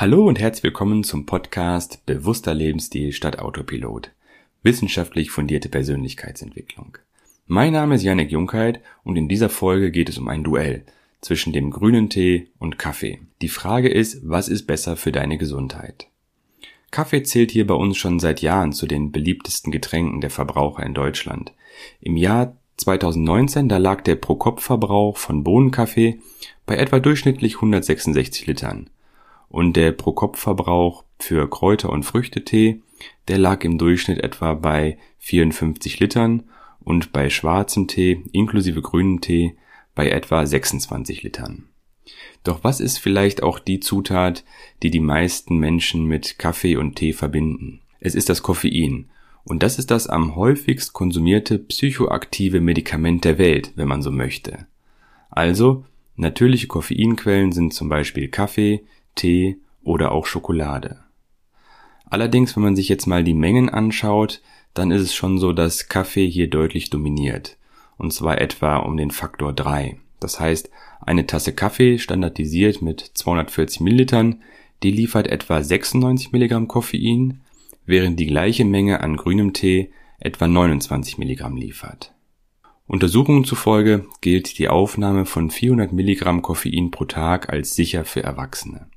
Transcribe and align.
Hallo 0.00 0.28
und 0.28 0.38
herzlich 0.38 0.62
willkommen 0.62 1.02
zum 1.02 1.26
Podcast 1.26 2.06
Bewusster 2.06 2.54
Lebensstil 2.54 3.10
statt 3.10 3.40
Autopilot. 3.40 4.12
Wissenschaftlich 4.62 5.32
fundierte 5.32 5.68
Persönlichkeitsentwicklung. 5.68 6.98
Mein 7.48 7.72
Name 7.72 7.96
ist 7.96 8.04
Janek 8.04 8.30
Junkheit 8.30 8.80
und 9.02 9.16
in 9.16 9.28
dieser 9.28 9.48
Folge 9.48 9.90
geht 9.90 10.08
es 10.08 10.16
um 10.16 10.28
ein 10.28 10.44
Duell 10.44 10.84
zwischen 11.20 11.52
dem 11.52 11.72
grünen 11.72 12.10
Tee 12.10 12.46
und 12.60 12.78
Kaffee. 12.78 13.18
Die 13.42 13.48
Frage 13.48 13.88
ist, 13.88 14.20
was 14.22 14.48
ist 14.48 14.68
besser 14.68 14.96
für 14.96 15.10
deine 15.10 15.36
Gesundheit? 15.36 16.06
Kaffee 16.92 17.24
zählt 17.24 17.50
hier 17.50 17.66
bei 17.66 17.74
uns 17.74 17.96
schon 17.96 18.20
seit 18.20 18.40
Jahren 18.40 18.72
zu 18.72 18.86
den 18.86 19.10
beliebtesten 19.10 19.72
Getränken 19.72 20.20
der 20.20 20.30
Verbraucher 20.30 20.86
in 20.86 20.94
Deutschland. 20.94 21.54
Im 22.00 22.16
Jahr 22.16 22.56
2019, 22.76 23.68
da 23.68 23.78
lag 23.78 24.02
der 24.02 24.14
Pro-Kopf-Verbrauch 24.14 25.16
von 25.16 25.42
Bohnenkaffee 25.42 26.20
bei 26.66 26.76
etwa 26.76 27.00
durchschnittlich 27.00 27.56
166 27.56 28.46
Litern 28.46 28.90
und 29.48 29.76
der 29.76 29.92
Pro-Kopf-Verbrauch 29.92 31.04
für 31.18 31.48
Kräuter- 31.48 31.90
und 31.90 32.04
Früchtetee, 32.04 32.82
der 33.28 33.38
lag 33.38 33.64
im 33.64 33.78
Durchschnitt 33.78 34.18
etwa 34.18 34.54
bei 34.54 34.98
54 35.18 36.00
Litern 36.00 36.44
und 36.80 37.12
bei 37.12 37.30
schwarzem 37.30 37.86
Tee 37.86 38.24
inklusive 38.32 38.82
grünem 38.82 39.20
Tee 39.20 39.56
bei 39.94 40.10
etwa 40.10 40.46
26 40.46 41.22
Litern. 41.22 41.68
Doch 42.44 42.64
was 42.64 42.80
ist 42.80 42.98
vielleicht 42.98 43.42
auch 43.42 43.58
die 43.58 43.80
Zutat, 43.80 44.44
die 44.82 44.90
die 44.90 45.00
meisten 45.00 45.58
Menschen 45.58 46.06
mit 46.06 46.38
Kaffee 46.38 46.76
und 46.76 46.96
Tee 46.96 47.12
verbinden? 47.12 47.80
Es 48.00 48.14
ist 48.14 48.28
das 48.28 48.42
Koffein. 48.42 49.10
Und 49.44 49.62
das 49.62 49.78
ist 49.78 49.90
das 49.90 50.06
am 50.06 50.36
häufigst 50.36 50.92
konsumierte 50.92 51.58
psychoaktive 51.58 52.60
Medikament 52.60 53.24
der 53.24 53.38
Welt, 53.38 53.72
wenn 53.76 53.88
man 53.88 54.02
so 54.02 54.10
möchte. 54.10 54.66
Also, 55.30 55.84
natürliche 56.16 56.66
Koffeinquellen 56.66 57.52
sind 57.52 57.72
zum 57.72 57.88
Beispiel 57.88 58.28
Kaffee, 58.28 58.84
Tee 59.18 59.58
oder 59.82 60.12
auch 60.12 60.26
Schokolade. 60.26 61.00
Allerdings, 62.06 62.56
wenn 62.56 62.62
man 62.62 62.76
sich 62.76 62.88
jetzt 62.88 63.06
mal 63.06 63.24
die 63.24 63.34
Mengen 63.34 63.68
anschaut, 63.68 64.40
dann 64.74 64.90
ist 64.90 65.02
es 65.02 65.14
schon 65.14 65.38
so, 65.38 65.52
dass 65.52 65.88
Kaffee 65.88 66.28
hier 66.28 66.48
deutlich 66.48 66.88
dominiert. 66.88 67.58
Und 67.96 68.12
zwar 68.12 68.40
etwa 68.40 68.76
um 68.76 68.96
den 68.96 69.10
Faktor 69.10 69.52
3. 69.52 69.98
Das 70.20 70.40
heißt, 70.40 70.70
eine 71.00 71.26
Tasse 71.26 71.52
Kaffee 71.52 71.98
standardisiert 71.98 72.80
mit 72.80 73.00
240 73.00 73.80
Millilitern, 73.80 74.42
die 74.82 74.90
liefert 74.90 75.26
etwa 75.26 75.62
96 75.62 76.32
Milligramm 76.32 76.68
Koffein, 76.68 77.40
während 77.86 78.18
die 78.20 78.26
gleiche 78.26 78.64
Menge 78.64 79.00
an 79.00 79.16
grünem 79.16 79.52
Tee 79.52 79.90
etwa 80.20 80.48
29 80.48 81.18
Milligramm 81.18 81.56
liefert. 81.56 82.14
Untersuchungen 82.86 83.44
zufolge 83.44 84.06
gilt 84.20 84.58
die 84.58 84.68
Aufnahme 84.68 85.26
von 85.26 85.50
400 85.50 85.92
Milligramm 85.92 86.40
Koffein 86.40 86.90
pro 86.90 87.04
Tag 87.04 87.52
als 87.52 87.74
sicher 87.74 88.04
für 88.04 88.22
Erwachsene 88.22 88.88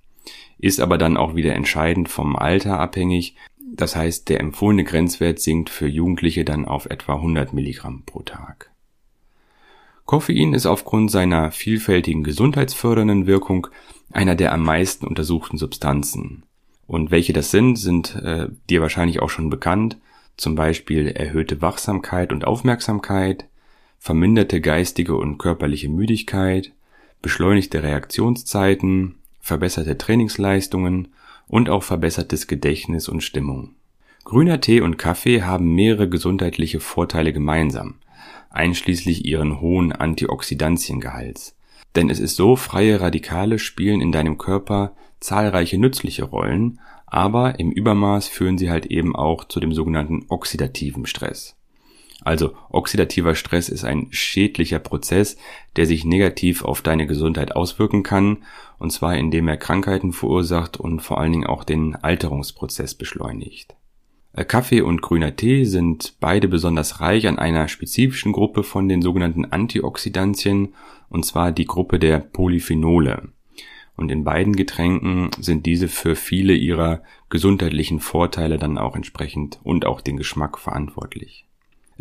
ist 0.57 0.79
aber 0.79 0.97
dann 0.97 1.17
auch 1.17 1.35
wieder 1.35 1.55
entscheidend 1.55 2.09
vom 2.09 2.35
Alter 2.35 2.79
abhängig. 2.79 3.35
Das 3.73 3.95
heißt, 3.95 4.29
der 4.29 4.39
empfohlene 4.39 4.83
Grenzwert 4.83 5.39
sinkt 5.39 5.69
für 5.69 5.87
Jugendliche 5.87 6.45
dann 6.45 6.65
auf 6.65 6.85
etwa 6.85 7.15
100 7.15 7.53
Milligramm 7.53 8.03
pro 8.05 8.21
Tag. 8.21 8.71
Koffein 10.05 10.53
ist 10.53 10.65
aufgrund 10.65 11.09
seiner 11.09 11.51
vielfältigen 11.51 12.23
gesundheitsfördernden 12.23 13.27
Wirkung 13.27 13.67
einer 14.11 14.35
der 14.35 14.51
am 14.51 14.63
meisten 14.63 15.07
untersuchten 15.07 15.57
Substanzen. 15.57 16.43
Und 16.85 17.11
welche 17.11 17.31
das 17.31 17.51
sind, 17.51 17.77
sind 17.77 18.15
äh, 18.15 18.49
dir 18.69 18.81
wahrscheinlich 18.81 19.21
auch 19.21 19.29
schon 19.29 19.49
bekannt. 19.49 19.97
Zum 20.35 20.55
Beispiel 20.55 21.07
erhöhte 21.07 21.61
Wachsamkeit 21.61 22.33
und 22.33 22.45
Aufmerksamkeit, 22.45 23.45
verminderte 23.99 24.59
geistige 24.59 25.15
und 25.15 25.37
körperliche 25.37 25.87
Müdigkeit, 25.87 26.73
beschleunigte 27.21 27.83
Reaktionszeiten, 27.83 29.15
verbesserte 29.41 29.97
Trainingsleistungen 29.97 31.09
und 31.47 31.69
auch 31.69 31.83
verbessertes 31.83 32.47
Gedächtnis 32.47 33.09
und 33.09 33.21
Stimmung. 33.21 33.75
Grüner 34.23 34.61
Tee 34.61 34.81
und 34.81 34.97
Kaffee 34.97 35.41
haben 35.41 35.73
mehrere 35.73 36.07
gesundheitliche 36.07 36.79
Vorteile 36.79 37.33
gemeinsam, 37.33 37.95
einschließlich 38.49 39.25
ihren 39.25 39.59
hohen 39.59 39.91
Antioxidantiengehalts. 39.91 41.57
Denn 41.95 42.09
es 42.09 42.19
ist 42.19 42.35
so, 42.35 42.55
freie 42.55 43.01
Radikale 43.01 43.59
spielen 43.59 43.99
in 43.99 44.11
deinem 44.11 44.37
Körper 44.37 44.93
zahlreiche 45.19 45.77
nützliche 45.77 46.23
Rollen, 46.23 46.79
aber 47.05 47.59
im 47.59 47.71
Übermaß 47.71 48.27
führen 48.27 48.57
sie 48.57 48.69
halt 48.69 48.85
eben 48.85 49.15
auch 49.15 49.45
zu 49.45 49.59
dem 49.59 49.73
sogenannten 49.73 50.25
oxidativen 50.29 51.05
Stress. 51.05 51.57
Also 52.23 52.53
oxidativer 52.69 53.33
Stress 53.33 53.67
ist 53.67 53.83
ein 53.83 54.07
schädlicher 54.11 54.79
Prozess, 54.79 55.37
der 55.75 55.87
sich 55.87 56.05
negativ 56.05 56.63
auf 56.63 56.83
deine 56.83 57.07
Gesundheit 57.07 57.55
auswirken 57.55 58.03
kann, 58.03 58.43
und 58.77 58.91
zwar 58.91 59.17
indem 59.17 59.47
er 59.47 59.57
Krankheiten 59.57 60.13
verursacht 60.13 60.77
und 60.77 61.01
vor 61.01 61.19
allen 61.19 61.31
Dingen 61.31 61.47
auch 61.47 61.63
den 61.63 61.95
Alterungsprozess 61.95 62.93
beschleunigt. 62.93 63.75
Äh, 64.33 64.45
Kaffee 64.45 64.81
und 64.81 65.01
grüner 65.01 65.35
Tee 65.35 65.65
sind 65.65 66.15
beide 66.19 66.47
besonders 66.47 67.01
reich 67.01 67.27
an 67.27 67.39
einer 67.39 67.67
spezifischen 67.67 68.31
Gruppe 68.33 68.63
von 68.63 68.87
den 68.87 69.01
sogenannten 69.01 69.45
Antioxidantien, 69.45 70.75
und 71.09 71.25
zwar 71.25 71.51
die 71.51 71.65
Gruppe 71.65 71.97
der 71.97 72.19
Polyphenole. 72.19 73.29
Und 73.97 74.11
in 74.11 74.23
beiden 74.23 74.55
Getränken 74.55 75.31
sind 75.39 75.65
diese 75.65 75.87
für 75.87 76.15
viele 76.15 76.53
ihrer 76.53 77.03
gesundheitlichen 77.29 77.99
Vorteile 77.99 78.57
dann 78.57 78.77
auch 78.77 78.95
entsprechend 78.95 79.59
und 79.63 79.85
auch 79.85 80.01
den 80.01 80.17
Geschmack 80.17 80.57
verantwortlich. 80.57 81.45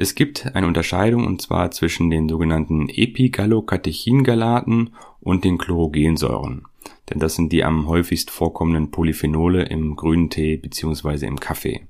Es 0.02 0.14
gibt 0.14 0.56
eine 0.56 0.66
Unterscheidung 0.66 1.26
und 1.26 1.42
zwar 1.42 1.70
zwischen 1.72 2.08
den 2.08 2.26
sogenannten 2.26 2.88
Epigallocatechingalaten 2.88 4.94
und 5.20 5.44
den 5.44 5.58
Chlorogensäuren. 5.58 6.62
Denn 7.10 7.18
das 7.18 7.34
sind 7.34 7.52
die 7.52 7.64
am 7.64 7.86
häufigst 7.86 8.30
vorkommenden 8.30 8.92
Polyphenole 8.92 9.64
im 9.64 9.96
grünen 9.96 10.30
Tee 10.30 10.56
bzw. 10.56 11.26
im 11.26 11.38
Kaffee. 11.38 11.86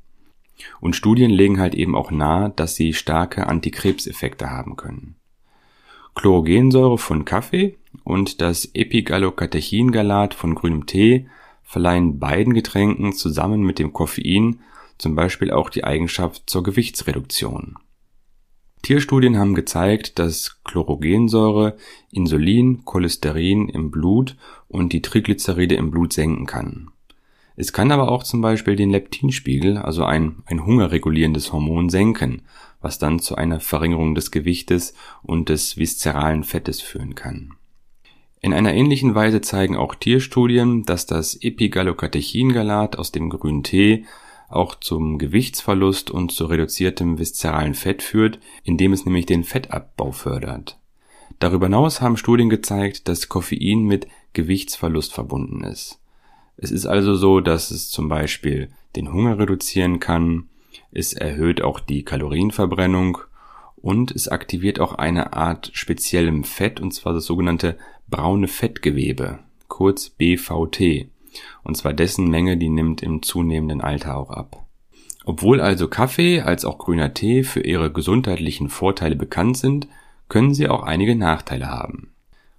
Und 0.80 0.96
Studien 0.96 1.30
legen 1.30 1.60
halt 1.60 1.76
eben 1.76 1.94
auch 1.94 2.10
nahe, 2.10 2.50
dass 2.50 2.74
sie 2.74 2.94
starke 2.94 3.46
Antikrebseffekte 3.46 4.50
haben 4.50 4.74
können. 4.74 5.14
Chlorogensäure 6.16 6.98
von 6.98 7.24
Kaffee 7.24 7.78
und 8.02 8.40
das 8.40 8.74
Epigallocatechingalat 8.74 10.34
von 10.34 10.56
grünem 10.56 10.86
Tee 10.86 11.28
verleihen 11.62 12.18
beiden 12.18 12.54
Getränken 12.54 13.12
zusammen 13.12 13.62
mit 13.62 13.78
dem 13.78 13.92
Koffein 13.92 14.58
zum 14.98 15.14
Beispiel 15.14 15.52
auch 15.52 15.70
die 15.70 15.84
Eigenschaft 15.84 16.50
zur 16.50 16.64
Gewichtsreduktion. 16.64 17.76
Tierstudien 18.82 19.38
haben 19.38 19.54
gezeigt, 19.54 20.18
dass 20.18 20.62
Chlorogensäure 20.64 21.76
Insulin, 22.10 22.84
Cholesterin 22.84 23.68
im 23.68 23.90
Blut 23.90 24.36
und 24.68 24.92
die 24.92 25.02
Triglyceride 25.02 25.74
im 25.74 25.90
Blut 25.90 26.12
senken 26.12 26.46
kann. 26.46 26.90
Es 27.56 27.74
kann 27.74 27.92
aber 27.92 28.10
auch 28.10 28.22
zum 28.22 28.40
Beispiel 28.40 28.74
den 28.74 28.90
Leptinspiegel, 28.90 29.76
also 29.76 30.04
ein, 30.04 30.42
ein 30.46 30.64
hungerregulierendes 30.64 31.52
Hormon, 31.52 31.90
senken, 31.90 32.42
was 32.80 32.98
dann 32.98 33.18
zu 33.18 33.34
einer 33.36 33.60
Verringerung 33.60 34.14
des 34.14 34.30
Gewichtes 34.30 34.94
und 35.22 35.50
des 35.50 35.76
viszeralen 35.76 36.42
Fettes 36.42 36.80
führen 36.80 37.14
kann. 37.14 37.52
In 38.40 38.54
einer 38.54 38.72
ähnlichen 38.72 39.14
Weise 39.14 39.42
zeigen 39.42 39.76
auch 39.76 39.94
Tierstudien, 39.94 40.84
dass 40.84 41.04
das 41.04 41.34
Epigallocatechingalat 41.34 42.96
aus 42.96 43.12
dem 43.12 43.28
grünen 43.28 43.62
Tee 43.62 44.06
auch 44.50 44.74
zum 44.74 45.18
Gewichtsverlust 45.18 46.10
und 46.10 46.32
zu 46.32 46.46
reduziertem 46.46 47.18
viszeralen 47.18 47.74
Fett 47.74 48.02
führt, 48.02 48.40
indem 48.64 48.92
es 48.92 49.04
nämlich 49.04 49.26
den 49.26 49.44
Fettabbau 49.44 50.12
fördert. 50.12 50.78
Darüber 51.38 51.66
hinaus 51.66 52.00
haben 52.00 52.16
Studien 52.16 52.50
gezeigt, 52.50 53.08
dass 53.08 53.28
Koffein 53.28 53.84
mit 53.84 54.06
Gewichtsverlust 54.32 55.12
verbunden 55.12 55.62
ist. 55.62 56.00
Es 56.56 56.70
ist 56.70 56.84
also 56.84 57.14
so, 57.14 57.40
dass 57.40 57.70
es 57.70 57.90
zum 57.90 58.08
Beispiel 58.08 58.70
den 58.96 59.12
Hunger 59.12 59.38
reduzieren 59.38 60.00
kann, 60.00 60.48
es 60.90 61.12
erhöht 61.12 61.62
auch 61.62 61.80
die 61.80 62.04
Kalorienverbrennung 62.04 63.18
und 63.76 64.10
es 64.10 64.28
aktiviert 64.28 64.80
auch 64.80 64.94
eine 64.94 65.32
Art 65.32 65.70
speziellem 65.72 66.44
Fett, 66.44 66.80
und 66.80 66.92
zwar 66.92 67.14
das 67.14 67.24
sogenannte 67.24 67.78
braune 68.08 68.48
Fettgewebe, 68.48 69.38
kurz 69.68 70.10
BVT 70.10 71.08
und 71.62 71.76
zwar 71.76 71.92
dessen 71.92 72.28
Menge, 72.28 72.56
die 72.56 72.68
nimmt 72.68 73.02
im 73.02 73.22
zunehmenden 73.22 73.80
Alter 73.80 74.16
auch 74.16 74.30
ab. 74.30 74.66
Obwohl 75.24 75.60
also 75.60 75.88
Kaffee 75.88 76.40
als 76.40 76.64
auch 76.64 76.78
grüner 76.78 77.14
Tee 77.14 77.44
für 77.44 77.60
ihre 77.60 77.92
gesundheitlichen 77.92 78.68
Vorteile 78.68 79.16
bekannt 79.16 79.58
sind, 79.58 79.88
können 80.28 80.54
sie 80.54 80.68
auch 80.68 80.82
einige 80.82 81.14
Nachteile 81.16 81.68
haben. 81.68 82.12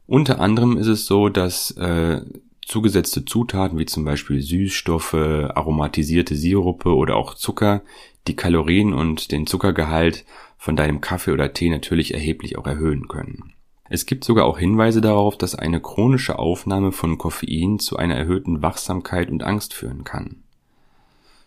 Unter 0.05 0.39
anderem 0.39 0.77
ist 0.77 0.87
es 0.87 1.05
so, 1.05 1.29
dass 1.29 1.71
äh, 1.71 2.21
zugesetzte 2.61 3.25
Zutaten 3.25 3.79
wie 3.79 3.85
zum 3.85 4.05
Beispiel 4.05 4.41
Süßstoffe, 4.41 5.13
aromatisierte 5.13 6.35
Sirupe 6.35 6.95
oder 6.95 7.15
auch 7.15 7.33
Zucker 7.33 7.81
die 8.27 8.35
Kalorien 8.35 8.93
und 8.93 9.31
den 9.31 9.47
Zuckergehalt 9.47 10.25
von 10.57 10.75
deinem 10.75 11.01
Kaffee 11.01 11.31
oder 11.31 11.53
Tee 11.53 11.69
natürlich 11.69 12.13
erheblich 12.13 12.57
auch 12.57 12.67
erhöhen 12.67 13.07
können. 13.07 13.53
Es 13.93 14.05
gibt 14.05 14.23
sogar 14.23 14.45
auch 14.45 14.57
Hinweise 14.57 15.01
darauf, 15.01 15.37
dass 15.37 15.53
eine 15.53 15.81
chronische 15.81 16.39
Aufnahme 16.39 16.93
von 16.93 17.17
Koffein 17.17 17.77
zu 17.77 17.97
einer 17.97 18.15
erhöhten 18.15 18.61
Wachsamkeit 18.61 19.29
und 19.29 19.43
Angst 19.43 19.73
führen 19.73 20.05
kann. 20.05 20.43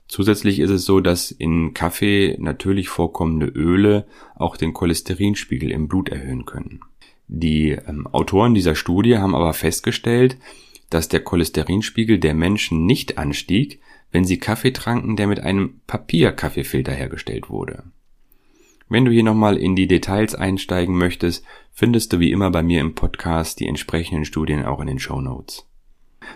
Zusätzlich 0.08 0.58
ist 0.58 0.68
es 0.68 0.84
so, 0.84 1.00
dass 1.00 1.30
in 1.30 1.72
Kaffee 1.72 2.36
natürlich 2.38 2.90
vorkommende 2.90 3.46
Öle 3.46 4.06
auch 4.34 4.58
den 4.58 4.74
Cholesterinspiegel 4.74 5.70
im 5.70 5.88
Blut 5.88 6.10
erhöhen 6.10 6.44
können. 6.44 6.80
Die 7.28 7.70
ähm, 7.70 8.06
Autoren 8.08 8.52
dieser 8.52 8.74
Studie 8.74 9.16
haben 9.16 9.34
aber 9.34 9.54
festgestellt, 9.54 10.36
dass 10.90 11.08
der 11.08 11.20
Cholesterinspiegel 11.20 12.18
der 12.18 12.34
Menschen 12.34 12.84
nicht 12.84 13.16
anstieg, 13.16 13.80
wenn 14.12 14.26
sie 14.26 14.36
Kaffee 14.38 14.74
tranken, 14.74 15.16
der 15.16 15.28
mit 15.28 15.40
einem 15.40 15.80
Papierkaffeefilter 15.86 16.92
hergestellt 16.92 17.48
wurde. 17.48 17.84
Wenn 18.94 19.06
du 19.06 19.10
hier 19.10 19.24
nochmal 19.24 19.56
in 19.56 19.74
die 19.74 19.88
Details 19.88 20.36
einsteigen 20.36 20.96
möchtest, 20.96 21.44
findest 21.72 22.12
du 22.12 22.20
wie 22.20 22.30
immer 22.30 22.52
bei 22.52 22.62
mir 22.62 22.80
im 22.80 22.94
Podcast 22.94 23.58
die 23.58 23.66
entsprechenden 23.66 24.24
Studien 24.24 24.64
auch 24.64 24.78
in 24.78 24.86
den 24.86 25.00
Show 25.00 25.20
Notes. 25.20 25.68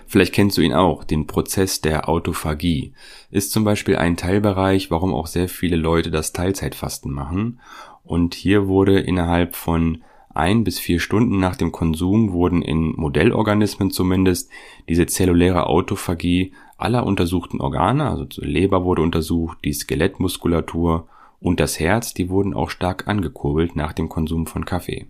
Vielleicht 0.09 0.35
kennst 0.35 0.59
du 0.59 0.63
ihn 0.63 0.73
auch, 0.73 1.05
den 1.05 1.29
Prozess 1.29 1.83
der 1.83 2.09
Autophagie. 2.09 2.95
Ist 3.31 3.53
zum 3.53 3.63
Beispiel 3.63 3.95
ein 3.95 4.17
Teilbereich, 4.17 4.91
warum 4.91 5.15
auch 5.15 5.29
sehr 5.29 5.49
viele 5.49 5.77
Leute 5.77 6.11
das 6.11 6.33
Teilzeitfasten 6.33 7.13
machen. 7.13 7.61
Und 8.03 8.35
hier 8.35 8.67
wurde 8.67 8.99
innerhalb 8.99 9.55
von 9.55 10.03
ein 10.35 10.65
bis 10.65 10.81
vier 10.81 10.99
Stunden 10.99 11.39
nach 11.39 11.55
dem 11.55 11.71
Konsum 11.71 12.33
wurden 12.33 12.63
in 12.63 12.93
Modellorganismen 12.97 13.93
zumindest 13.93 14.51
diese 14.89 15.07
zelluläre 15.07 15.69
Autophagie 15.69 16.55
aller 16.77 17.07
untersuchten 17.07 17.61
Organe, 17.61 18.11
also 18.11 18.27
Leber 18.39 18.85
wurde 18.85 19.03
untersucht, 19.03 19.59
die 19.65 19.73
Skelettmuskulatur 19.73 21.07
und 21.41 21.61
das 21.61 21.79
Herz, 21.79 22.15
die 22.15 22.29
wurden 22.29 22.55
auch 22.55 22.71
stark 22.71 23.07
angekurbelt 23.09 23.77
nach 23.77 23.93
dem 23.93 24.09
Konsum 24.09 24.47
von 24.47 24.65
Kaffee. 24.65 25.07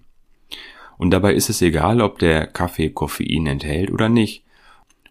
Und 0.98 1.10
dabei 1.10 1.34
ist 1.34 1.48
es 1.48 1.62
egal, 1.62 2.00
ob 2.00 2.18
der 2.18 2.46
Kaffee 2.46 2.90
Koffein 2.90 3.46
enthält 3.46 3.90
oder 3.90 4.08
nicht. 4.08 4.44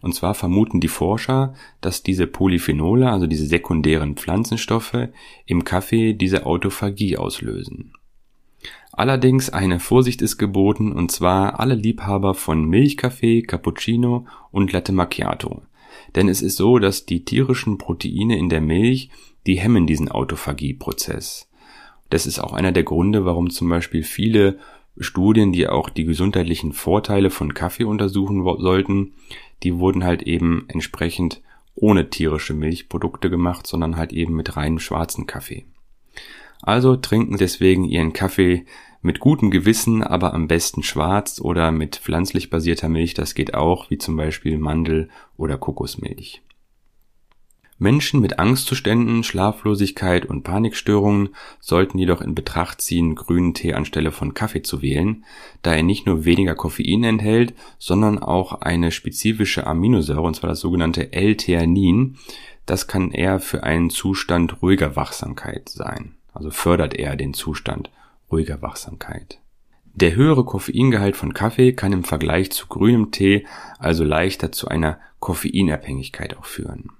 Und 0.00 0.14
zwar 0.14 0.34
vermuten 0.34 0.80
die 0.80 0.88
Forscher, 0.88 1.54
dass 1.80 2.02
diese 2.02 2.26
Polyphenole, 2.26 3.10
also 3.10 3.26
diese 3.26 3.46
sekundären 3.46 4.16
Pflanzenstoffe, 4.16 5.08
im 5.46 5.64
Kaffee 5.64 6.12
diese 6.12 6.46
Autophagie 6.46 7.16
auslösen. 7.16 7.94
Allerdings 8.92 9.50
eine 9.50 9.80
Vorsicht 9.80 10.22
ist 10.22 10.38
geboten, 10.38 10.92
und 10.92 11.10
zwar 11.10 11.58
alle 11.58 11.74
Liebhaber 11.74 12.34
von 12.34 12.64
Milchkaffee, 12.64 13.42
Cappuccino 13.42 14.26
und 14.50 14.72
Latte 14.72 14.92
Macchiato. 14.92 15.62
Denn 16.14 16.28
es 16.28 16.42
ist 16.42 16.56
so, 16.56 16.78
dass 16.78 17.06
die 17.06 17.24
tierischen 17.24 17.78
Proteine 17.78 18.36
in 18.38 18.48
der 18.48 18.60
Milch, 18.60 19.10
die 19.48 19.58
hemmen 19.58 19.86
diesen 19.86 20.10
Autophagie-Prozess. 20.10 21.48
Das 22.10 22.26
ist 22.26 22.38
auch 22.38 22.52
einer 22.52 22.70
der 22.70 22.84
Gründe, 22.84 23.24
warum 23.24 23.50
zum 23.50 23.68
Beispiel 23.68 24.02
viele 24.02 24.58
Studien, 24.98 25.52
die 25.52 25.68
auch 25.68 25.88
die 25.88 26.04
gesundheitlichen 26.04 26.72
Vorteile 26.72 27.30
von 27.30 27.54
Kaffee 27.54 27.84
untersuchen 27.84 28.44
sollten, 28.60 29.14
die 29.62 29.78
wurden 29.78 30.04
halt 30.04 30.22
eben 30.22 30.66
entsprechend 30.68 31.40
ohne 31.74 32.10
tierische 32.10 32.54
Milchprodukte 32.54 33.30
gemacht, 33.30 33.66
sondern 33.66 33.96
halt 33.96 34.12
eben 34.12 34.34
mit 34.34 34.56
reinem 34.56 34.78
schwarzen 34.78 35.26
Kaffee. 35.26 35.64
Also 36.60 36.96
trinken 36.96 37.38
deswegen 37.38 37.84
ihren 37.84 38.12
Kaffee 38.12 38.66
mit 39.00 39.20
gutem 39.20 39.50
Gewissen, 39.50 40.02
aber 40.02 40.34
am 40.34 40.48
besten 40.48 40.82
schwarz 40.82 41.40
oder 41.40 41.72
mit 41.72 41.96
pflanzlich 41.96 42.50
basierter 42.50 42.88
Milch, 42.88 43.14
das 43.14 43.34
geht 43.34 43.54
auch, 43.54 43.90
wie 43.90 43.98
zum 43.98 44.16
Beispiel 44.16 44.58
Mandel- 44.58 45.08
oder 45.36 45.56
Kokosmilch. 45.56 46.42
Menschen 47.80 48.20
mit 48.20 48.40
Angstzuständen, 48.40 49.22
Schlaflosigkeit 49.22 50.26
und 50.26 50.42
Panikstörungen 50.42 51.30
sollten 51.60 51.98
jedoch 51.98 52.20
in 52.20 52.34
Betracht 52.34 52.80
ziehen, 52.80 53.14
grünen 53.14 53.54
Tee 53.54 53.74
anstelle 53.74 54.10
von 54.10 54.34
Kaffee 54.34 54.62
zu 54.62 54.82
wählen, 54.82 55.24
da 55.62 55.74
er 55.74 55.84
nicht 55.84 56.04
nur 56.04 56.24
weniger 56.24 56.56
Koffein 56.56 57.04
enthält, 57.04 57.54
sondern 57.78 58.18
auch 58.18 58.60
eine 58.62 58.90
spezifische 58.90 59.64
Aminosäure, 59.64 60.22
und 60.22 60.34
zwar 60.34 60.50
das 60.50 60.60
sogenannte 60.60 61.12
L-Theanin. 61.12 62.16
Das 62.66 62.88
kann 62.88 63.12
eher 63.12 63.38
für 63.38 63.62
einen 63.62 63.90
Zustand 63.90 64.60
ruhiger 64.60 64.96
Wachsamkeit 64.96 65.68
sein, 65.68 66.16
also 66.34 66.50
fördert 66.50 66.94
er 66.94 67.14
den 67.14 67.32
Zustand 67.32 67.90
ruhiger 68.30 68.60
Wachsamkeit. 68.60 69.40
Der 69.94 70.16
höhere 70.16 70.44
Koffeingehalt 70.44 71.16
von 71.16 71.32
Kaffee 71.32 71.72
kann 71.72 71.92
im 71.92 72.04
Vergleich 72.04 72.50
zu 72.50 72.66
grünem 72.66 73.12
Tee 73.12 73.46
also 73.78 74.02
leichter 74.02 74.50
zu 74.50 74.68
einer 74.68 74.98
Koffeinabhängigkeit 75.20 76.36
auch 76.36 76.44
führen. 76.44 76.90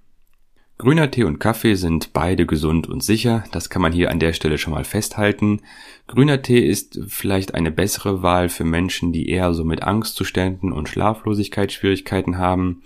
Grüner 0.78 1.10
Tee 1.10 1.24
und 1.24 1.40
Kaffee 1.40 1.74
sind 1.74 2.12
beide 2.12 2.46
gesund 2.46 2.86
und 2.88 3.02
sicher, 3.02 3.42
das 3.50 3.68
kann 3.68 3.82
man 3.82 3.92
hier 3.92 4.12
an 4.12 4.20
der 4.20 4.32
Stelle 4.32 4.58
schon 4.58 4.72
mal 4.72 4.84
festhalten. 4.84 5.60
Grüner 6.06 6.40
Tee 6.40 6.60
ist 6.60 7.00
vielleicht 7.08 7.54
eine 7.54 7.72
bessere 7.72 8.22
Wahl 8.22 8.48
für 8.48 8.62
Menschen, 8.62 9.12
die 9.12 9.28
eher 9.28 9.52
so 9.54 9.64
mit 9.64 9.82
Angstzuständen 9.82 10.72
und 10.72 10.88
Schlaflosigkeitsschwierigkeiten 10.88 12.38
haben. 12.38 12.82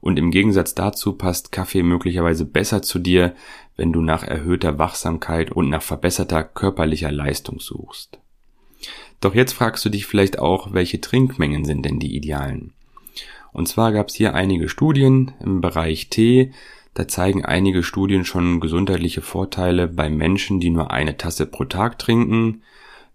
Und 0.00 0.18
im 0.18 0.32
Gegensatz 0.32 0.74
dazu 0.74 1.12
passt 1.12 1.52
Kaffee 1.52 1.84
möglicherweise 1.84 2.44
besser 2.44 2.82
zu 2.82 2.98
dir, 2.98 3.36
wenn 3.76 3.92
du 3.92 4.02
nach 4.02 4.24
erhöhter 4.24 4.78
Wachsamkeit 4.80 5.52
und 5.52 5.70
nach 5.70 5.82
verbesserter 5.82 6.42
körperlicher 6.42 7.12
Leistung 7.12 7.60
suchst. 7.60 8.18
Doch 9.20 9.36
jetzt 9.36 9.52
fragst 9.52 9.84
du 9.84 9.90
dich 9.90 10.06
vielleicht 10.06 10.40
auch, 10.40 10.72
welche 10.72 11.00
Trinkmengen 11.00 11.64
sind 11.64 11.86
denn 11.86 12.00
die 12.00 12.16
idealen? 12.16 12.72
Und 13.52 13.68
zwar 13.68 13.92
gab 13.92 14.08
es 14.08 14.14
hier 14.14 14.34
einige 14.34 14.68
Studien 14.68 15.32
im 15.40 15.60
Bereich 15.60 16.10
Tee, 16.10 16.52
da 16.94 17.06
zeigen 17.06 17.44
einige 17.44 17.82
Studien 17.82 18.24
schon 18.24 18.60
gesundheitliche 18.60 19.22
Vorteile 19.22 19.88
bei 19.88 20.10
Menschen, 20.10 20.60
die 20.60 20.70
nur 20.70 20.90
eine 20.90 21.16
Tasse 21.16 21.46
pro 21.46 21.64
Tag 21.64 21.98
trinken, 21.98 22.62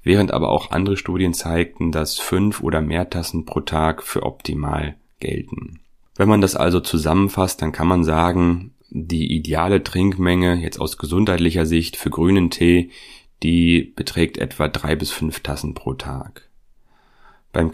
während 0.04 0.32
aber 0.32 0.50
auch 0.50 0.72
andere 0.72 0.98
Studien 0.98 1.34
zeigten, 1.34 1.92
dass 1.92 2.18
fünf 2.18 2.62
oder 2.62 2.82
mehr 2.82 3.10
Tassen 3.10 3.46
pro 3.46 3.62
Tag 3.62 4.04
für 4.04 4.24
optimal 4.24 4.96
gelten. 5.20 5.80
Wenn 6.16 6.30
man 6.30 6.42
das 6.42 6.56
also 6.56 6.80
zusammenfasst, 6.80 7.62
dann 7.62 7.72
kann 7.72 7.88
man 7.88 8.04
sagen, 8.04 8.74
die 8.90 9.36
ideale 9.36 9.84
Trinkmenge 9.84 10.56
jetzt 10.56 10.80
aus 10.80 10.98
gesundheitlicher 10.98 11.66
Sicht 11.66 11.96
für 11.98 12.12
grünen 12.12 12.52
Tee, 12.52 12.92
die 13.42 13.94
beträgt 13.96 14.38
etwa 14.38 14.68
drei 14.68 14.96
bis 14.96 15.12
fünf 15.12 15.40
Tassen 15.40 15.74
pro 15.74 15.94
Tag. 15.94 16.50